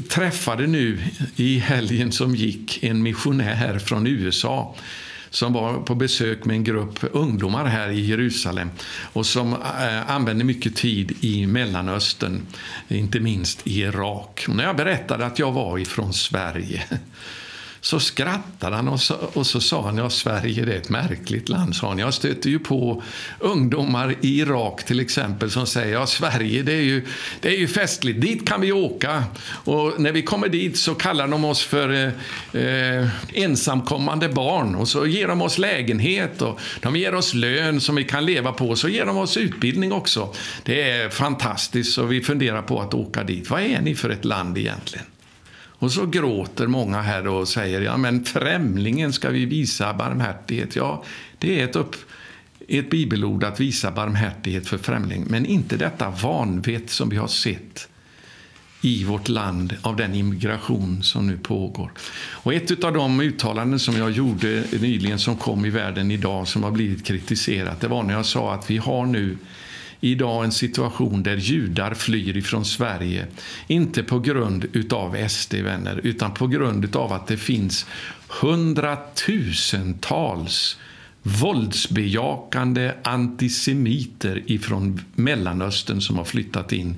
[0.08, 0.98] träffade nu
[1.36, 4.74] i helgen som gick en missionär från USA
[5.34, 8.70] som var på besök med en grupp ungdomar här i Jerusalem
[9.12, 12.46] och som eh, använde mycket tid i Mellanöstern,
[12.88, 14.44] inte minst i Irak.
[14.48, 16.82] Och när jag berättade att jag var ifrån Sverige
[17.84, 21.48] så skrattade han och så, och så sa han, ja Sverige det är ett märkligt
[21.48, 21.98] land, sa han.
[21.98, 23.02] Jag stöter ju på
[23.38, 27.06] ungdomar i Irak till exempel som säger, ja Sverige det är ju,
[27.40, 29.24] det är ju festligt, dit kan vi åka.
[29.48, 32.12] Och när vi kommer dit så kallar de oss för
[32.52, 37.80] eh, eh, ensamkommande barn och så ger de oss lägenhet och de ger oss lön
[37.80, 40.34] som vi kan leva på och så ger de oss utbildning också.
[40.62, 43.50] Det är fantastiskt och vi funderar på att åka dit.
[43.50, 45.06] Vad är ni för ett land egentligen?
[45.84, 50.76] Och så gråter många här och säger ja men främlingen ska vi visa barmhärtighet.
[50.76, 51.04] Ja,
[51.38, 51.96] det är ett, upp,
[52.68, 57.88] ett bibelord att visa barmhärtighet för främling, men inte detta vanvett som vi har sett
[58.80, 61.92] i vårt land av den immigration som nu pågår.
[62.32, 66.62] Och ett av de uttalanden som jag gjorde nyligen som kom i världen idag som
[66.62, 69.36] har blivit kritiserat, det var när jag sa att vi har nu
[70.00, 73.26] idag en situation där judar flyr ifrån Sverige.
[73.66, 77.86] Inte på grund utav SD, vänner, utan på grund av att det finns
[78.40, 80.76] hundratusentals
[81.22, 86.96] våldsbejakande antisemiter ifrån Mellanöstern som har flyttat in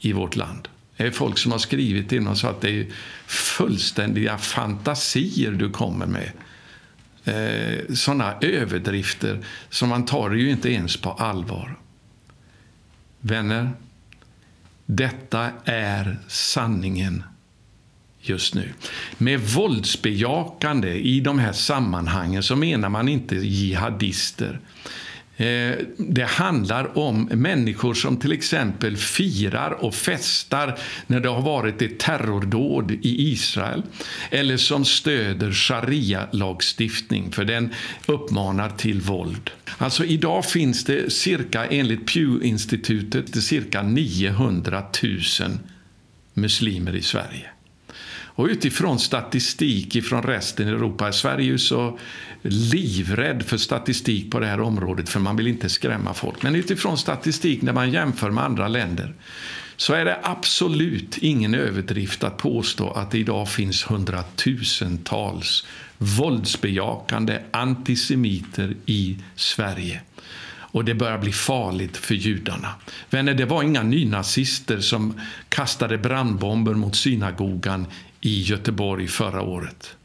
[0.00, 0.68] i vårt land.
[0.96, 2.86] Det är folk som har skrivit till sagt att det är
[3.26, 6.30] fullständiga fantasier du kommer med.
[7.24, 11.76] Eh, sådana överdrifter som man tar ju inte ens på allvar.
[13.26, 13.70] Vänner,
[14.86, 17.22] detta är sanningen
[18.20, 18.72] just nu.
[19.18, 24.60] Med våldsbejakande i de här sammanhangen så menar man inte jihadister.
[25.36, 31.82] Eh, det handlar om människor som till exempel firar och festar när det har varit
[31.82, 33.82] ett terrordåd i Israel
[34.30, 37.74] eller som stöder sharia-lagstiftning, för den
[38.06, 39.50] uppmanar till våld.
[39.78, 45.20] Alltså idag finns det cirka, enligt Pew-institutet, cirka 900 000
[46.34, 47.50] muslimer i Sverige.
[48.36, 51.98] Och utifrån statistik från resten av Europa, Sverige är så
[52.42, 56.42] livrädd för statistik på det här området för man vill inte skrämma folk.
[56.42, 59.14] Men utifrån statistik när man jämför med andra länder
[59.76, 65.66] så är det absolut ingen överdrift att påstå att det idag finns hundratusentals
[65.98, 70.00] våldsbejakande antisemiter i Sverige.
[70.76, 72.68] Och det börjar bli farligt för judarna.
[73.10, 77.86] Vänner, det var inga nynazister som kastade brandbomber mot synagogan
[78.26, 79.96] i Göteborg förra året.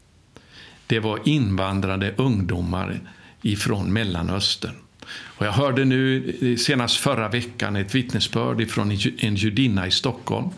[0.86, 3.00] Det var invandrade ungdomar
[3.42, 4.74] ifrån Mellanöstern.
[5.10, 10.50] Och jag hörde nu eh, senast förra veckan ett vittnesbörd från en judinna i Stockholm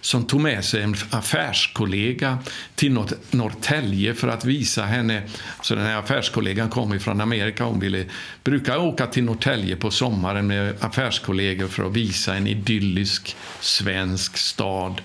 [0.00, 2.38] som tog med sig en affärskollega
[2.74, 2.92] till
[3.30, 5.22] Norrtälje för att visa henne.
[5.62, 7.64] Så den här affärskollegan kom från Amerika.
[7.64, 8.04] Hon ville,
[8.44, 15.00] brukar åka till Norrtälje på sommaren med affärskollegor för att visa en idyllisk svensk stad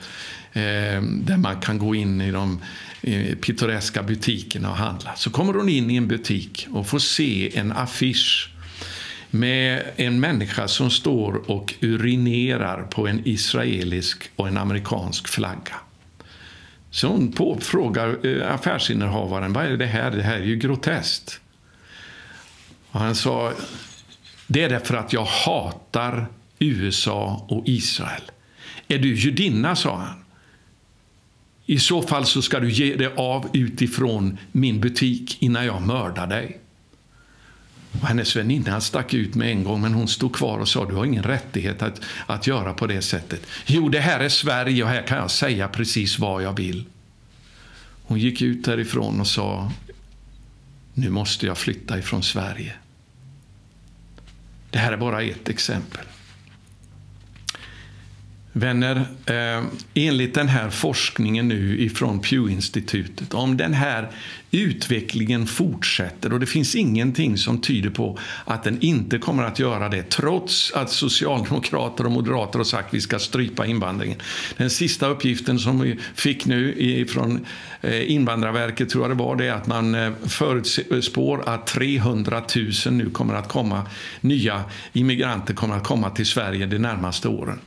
[0.56, 2.62] Eh, där man kan gå in i de
[3.42, 5.16] pittoreska butikerna och handla.
[5.16, 8.50] Så kommer hon in i en butik och får se en affisch
[9.30, 15.76] med en människa som står och urinerar på en israelisk och en amerikansk flagga.
[16.92, 21.40] Så hon frågar eh, affärsinnehavaren vad är det här Det här är ju groteskt.
[22.92, 23.54] Och han sa
[24.48, 26.28] det är därför att jag hatar
[26.60, 28.22] USA och Israel.
[28.88, 30.25] Är du judinna, sa han.
[31.66, 36.28] I så fall så ska du ge dig av utifrån min butik innan jag mördar
[36.28, 36.60] dig.
[38.02, 40.96] Och hennes väninna stack ut med en gång, men hon stod kvar och sa du
[40.96, 43.48] har ingen rättighet att, att göra på det sättet.
[43.66, 46.86] Jo, det här är Sverige och här kan jag säga precis vad jag vill.
[48.04, 49.72] Hon gick ut därifrån och sa
[50.94, 52.74] nu måste jag flytta ifrån Sverige.
[54.70, 56.06] Det här är bara ett exempel.
[58.58, 64.12] Vänner, eh, enligt den här forskningen nu ifrån Pew-institutet, om den här
[64.52, 69.90] utvecklingen fortsätter och det finns ingenting som tyder på att den inte kommer att göra
[69.90, 74.18] det trots att socialdemokrater och moderater har sagt att vi ska strypa invandringen.
[74.58, 77.46] Den sista uppgiften som vi fick nu från
[77.82, 82.44] eh, Invandrarverket tror jag det var det att man eh, förutspår att 300
[82.86, 83.82] 000 nu kommer att komma,
[84.22, 87.60] nya immigranter kommer att komma till Sverige de närmaste åren.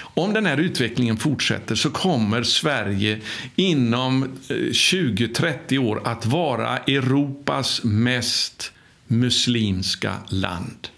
[0.00, 3.20] Om den här utvecklingen fortsätter så kommer Sverige
[3.56, 8.72] inom eh, 20-30 år att vara Europas mest
[9.06, 10.88] muslimska land.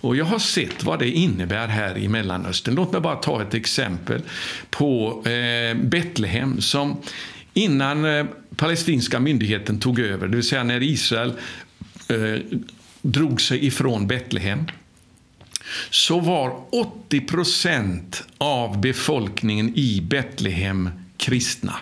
[0.00, 2.74] Och Jag har sett vad det innebär här i Mellanöstern.
[2.74, 4.22] Låt mig bara ta ett exempel
[4.70, 6.96] på eh, Betlehem som
[7.54, 8.26] innan eh,
[8.56, 11.32] palestinska myndigheten tog över, det vill säga när Israel
[12.08, 12.40] eh,
[13.02, 14.64] drog sig ifrån Betlehem
[15.90, 21.76] så var 80 procent av befolkningen i Betlehem kristna.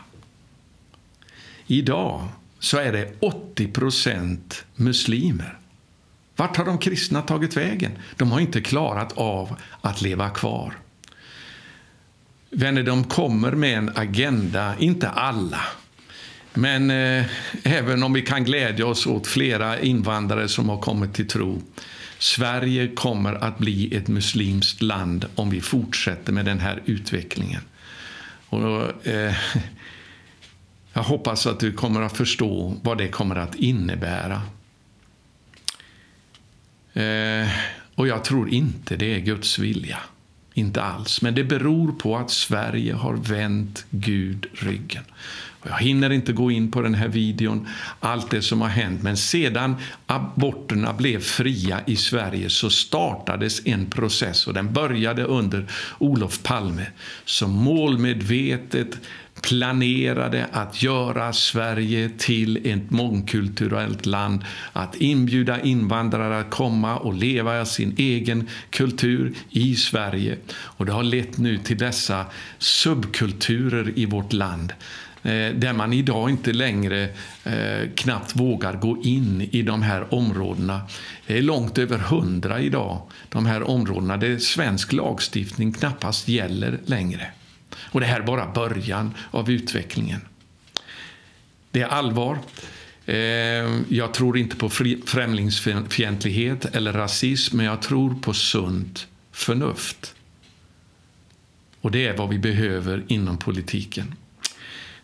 [1.66, 2.28] Idag
[2.58, 5.58] så är det 80 procent muslimer.
[6.36, 7.92] Vart har de kristna tagit vägen?
[8.16, 10.74] De har inte klarat av att leva kvar.
[12.50, 15.60] Vänner, de kommer med en agenda, inte alla.
[16.54, 17.24] Men eh,
[17.62, 21.62] även om vi kan glädja oss åt flera invandrare som har kommit till tro
[22.18, 27.62] Sverige kommer att bli ett muslimskt land om vi fortsätter med den här utvecklingen.
[28.48, 29.34] Och, eh,
[30.92, 34.42] jag hoppas att du kommer att förstå vad det kommer att innebära.
[36.92, 37.48] Eh,
[37.94, 39.98] och jag tror inte det är Guds vilja.
[40.54, 41.22] Inte alls.
[41.22, 45.04] Men det beror på att Sverige har vänt Gud ryggen.
[45.68, 47.68] Jag hinner inte gå in på den här videon,
[48.00, 49.02] allt det som har hänt.
[49.02, 55.66] Men sedan aborterna blev fria i Sverige så startades en process och den började under
[55.98, 56.86] Olof Palme
[57.24, 58.98] som målmedvetet
[59.42, 67.64] planerade att göra Sverige till ett mångkulturellt land, att inbjuda invandrare att komma och leva
[67.64, 70.36] sin egen kultur i Sverige.
[70.50, 72.26] Och det har lett nu till dessa
[72.58, 74.72] subkulturer i vårt land
[75.28, 77.08] Eh, där man idag inte längre
[77.44, 80.80] eh, knappt vågar gå in i de här områdena.
[81.26, 87.30] Det är långt över hundra idag, de här områdena där svensk lagstiftning knappast gäller längre.
[87.76, 90.20] Och det här är bara början av utvecklingen.
[91.70, 92.38] Det är allvar.
[93.06, 93.16] Eh,
[93.88, 94.68] jag tror inte på
[95.06, 100.14] främlingsfientlighet eller rasism, men jag tror på sunt förnuft.
[101.80, 104.14] Och det är vad vi behöver inom politiken.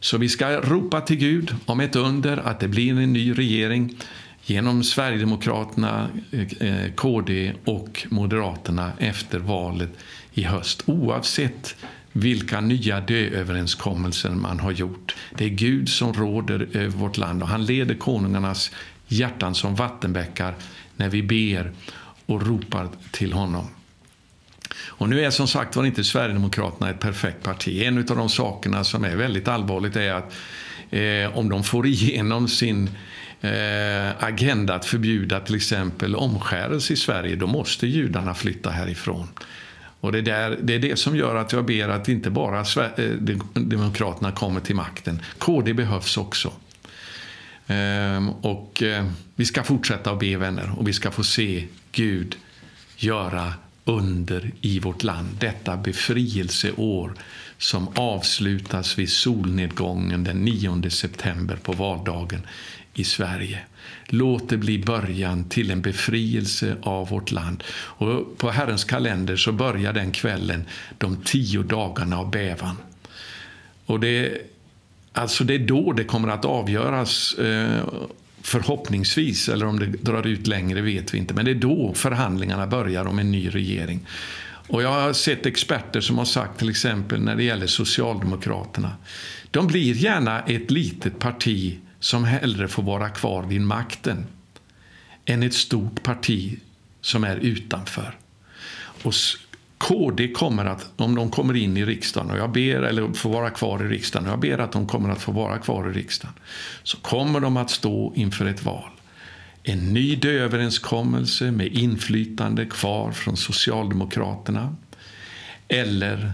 [0.05, 3.97] Så vi ska ropa till Gud om ett under, att det blir en ny regering
[4.43, 9.91] genom Sverigedemokraterna, eh, eh, KD och Moderaterna efter valet
[10.33, 10.83] i höst.
[10.87, 11.77] Oavsett
[12.13, 15.15] vilka nya dööverenskommelser man har gjort.
[15.39, 18.71] Det är Gud som råder över vårt land och han leder konungarnas
[19.09, 20.55] hjärtan som vattenbäckar
[20.97, 21.73] när vi ber
[22.27, 23.67] och ropar till honom.
[24.97, 27.83] Och nu är som sagt var inte Sverigedemokraterna ett perfekt parti.
[27.83, 30.35] En av de sakerna som är väldigt allvarligt är att
[30.91, 32.91] eh, om de får igenom sin
[33.41, 39.29] eh, agenda att förbjuda till exempel omskärelse i Sverige, då måste judarna flytta härifrån.
[40.01, 43.05] Och det, där, det är det som gör att jag ber att inte bara eh,
[43.53, 45.21] Demokraterna kommer till makten.
[45.39, 46.53] KD behövs också.
[47.67, 52.37] Ehm, och eh, vi ska fortsätta att be vänner och vi ska få se Gud
[52.97, 53.53] göra
[53.85, 55.29] under i vårt land.
[55.39, 57.15] Detta befrielseår
[57.59, 62.41] som avslutas vid solnedgången den 9 september på valdagen
[62.95, 63.59] i Sverige.
[64.07, 67.65] Låt det bli början till en befrielse av vårt land.
[67.71, 70.65] Och på Herrens kalender så börjar den kvällen
[70.99, 72.77] de tio dagarna av bävan.
[73.87, 74.39] Och det,
[75.13, 77.81] alltså det är då det kommer att avgöras eh,
[78.45, 81.35] Förhoppningsvis, eller om det drar ut längre vet vi inte.
[81.35, 84.07] Men det är då förhandlingarna börjar om en ny regering.
[84.67, 88.93] Och jag har sett experter som har sagt till exempel när det gäller Socialdemokraterna.
[89.51, 94.27] De blir gärna ett litet parti som hellre får vara kvar vid makten
[95.25, 96.59] än ett stort parti
[97.01, 98.19] som är utanför.
[99.03, 99.15] Och
[99.79, 103.51] KD kommer att, om de kommer in i riksdagen, och jag ber, eller får vara
[103.51, 106.35] kvar i riksdagen, och jag ber att de kommer att få vara kvar i riksdagen,
[106.83, 108.91] så kommer de att stå inför ett val.
[109.67, 114.77] en ny överenskommelse med inflytande kvar från Socialdemokraterna
[115.69, 116.33] eller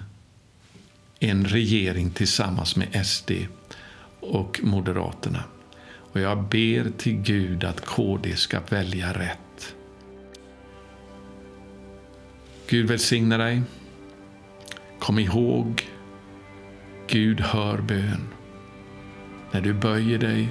[1.20, 3.30] en regering tillsammans med SD
[4.20, 5.44] och Moderaterna.
[6.12, 9.49] Och jag ber till Gud att KD ska välja rätt.
[12.70, 13.62] Gud välsigna dig.
[14.98, 15.88] Kom ihåg,
[17.08, 18.28] Gud hör bön.
[19.50, 20.48] När du böjer dig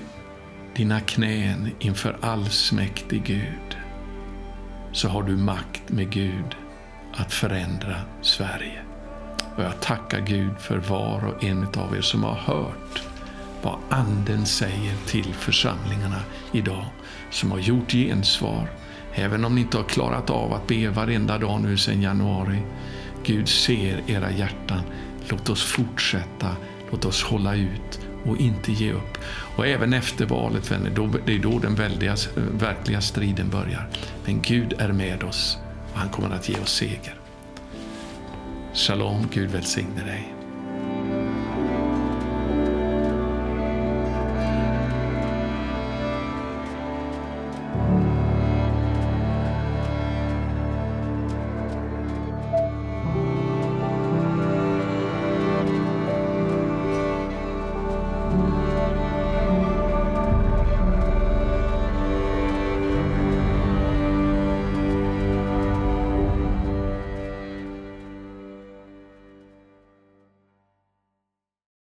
[0.76, 3.78] dina knän inför allsmäktig Gud
[4.92, 6.56] så har du makt med Gud
[7.14, 8.82] att förändra Sverige.
[9.56, 13.04] Och jag tackar Gud för var och en av er som har hört
[13.62, 16.86] vad Anden säger till församlingarna idag,
[17.32, 18.70] som har gjort gensvar,
[19.14, 22.62] även om ni inte har klarat av att be varenda dag nu sedan januari.
[23.24, 24.82] Gud ser era hjärtan.
[25.30, 26.56] Låt oss fortsätta,
[26.92, 29.18] låt oss hålla ut och inte ge upp.
[29.56, 32.16] Och även efter valet, vänner, då, det är då den väldiga,
[32.60, 33.90] verkliga striden börjar.
[34.26, 35.58] Men Gud är med oss
[35.94, 37.16] och han kommer att ge oss seger.
[38.74, 40.39] Shalom, Gud välsigne dig.